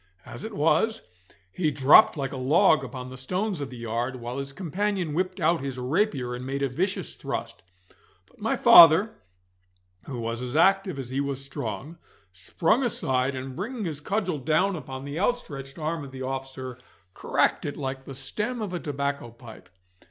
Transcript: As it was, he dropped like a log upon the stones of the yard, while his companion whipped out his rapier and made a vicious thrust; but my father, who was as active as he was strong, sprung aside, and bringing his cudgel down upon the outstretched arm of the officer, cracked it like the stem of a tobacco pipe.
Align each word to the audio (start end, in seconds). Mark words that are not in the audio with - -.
As 0.25 0.43
it 0.43 0.53
was, 0.55 1.03
he 1.51 1.69
dropped 1.69 2.17
like 2.17 2.33
a 2.33 2.35
log 2.35 2.83
upon 2.83 3.11
the 3.11 3.17
stones 3.19 3.61
of 3.61 3.69
the 3.69 3.77
yard, 3.77 4.15
while 4.15 4.39
his 4.39 4.51
companion 4.51 5.13
whipped 5.13 5.39
out 5.39 5.61
his 5.61 5.77
rapier 5.77 6.33
and 6.33 6.43
made 6.43 6.63
a 6.63 6.69
vicious 6.69 7.13
thrust; 7.13 7.61
but 8.25 8.39
my 8.41 8.55
father, 8.55 9.11
who 10.07 10.19
was 10.19 10.41
as 10.41 10.55
active 10.55 10.97
as 10.97 11.11
he 11.11 11.21
was 11.21 11.45
strong, 11.45 11.99
sprung 12.33 12.81
aside, 12.81 13.35
and 13.35 13.55
bringing 13.55 13.85
his 13.85 14.01
cudgel 14.01 14.39
down 14.39 14.75
upon 14.75 15.05
the 15.05 15.19
outstretched 15.19 15.77
arm 15.77 16.03
of 16.03 16.11
the 16.11 16.23
officer, 16.23 16.79
cracked 17.13 17.63
it 17.63 17.77
like 17.77 18.03
the 18.05 18.15
stem 18.15 18.59
of 18.59 18.73
a 18.73 18.79
tobacco 18.79 19.29
pipe. 19.29 19.69